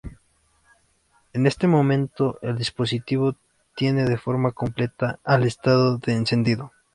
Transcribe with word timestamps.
En 1.31 1.45
este 1.45 1.67
momento 1.67 2.39
el 2.41 2.57
dispositivo 2.57 3.35
tiende 3.75 4.05
de 4.05 4.17
forma 4.17 4.49
completa 4.51 5.19
al 5.23 5.43
estado 5.45 5.99
de 5.99 6.13
encendido. 6.13 6.71